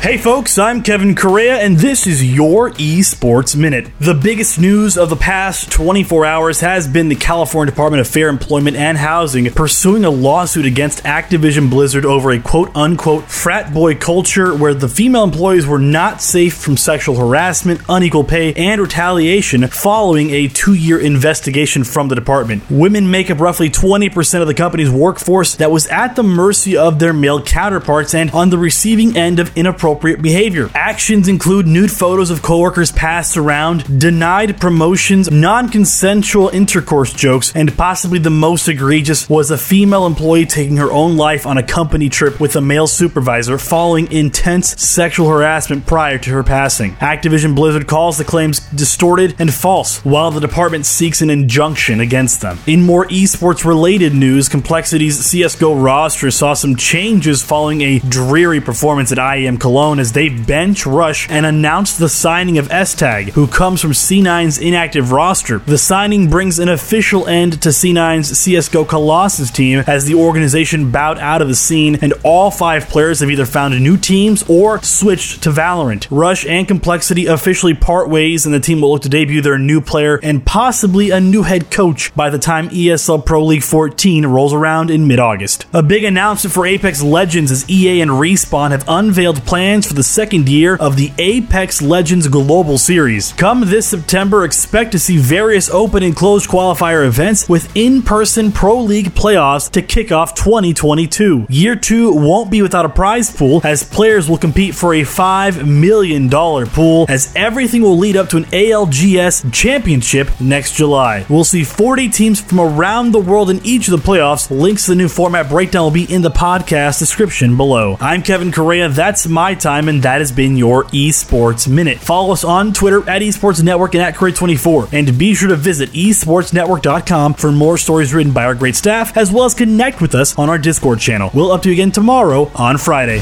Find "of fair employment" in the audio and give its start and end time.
8.02-8.76